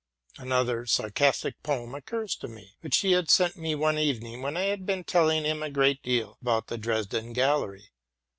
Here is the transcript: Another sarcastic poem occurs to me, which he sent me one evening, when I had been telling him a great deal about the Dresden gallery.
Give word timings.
Another 0.39 0.87
sarcastic 0.87 1.61
poem 1.61 1.93
occurs 1.93 2.35
to 2.37 2.47
me, 2.47 2.73
which 2.81 2.97
he 3.01 3.23
sent 3.27 3.55
me 3.55 3.75
one 3.75 3.99
evening, 3.99 4.41
when 4.41 4.57
I 4.57 4.63
had 4.63 4.83
been 4.83 5.03
telling 5.03 5.45
him 5.45 5.61
a 5.61 5.69
great 5.69 6.01
deal 6.01 6.39
about 6.41 6.69
the 6.69 6.77
Dresden 6.79 7.33
gallery. 7.33 7.91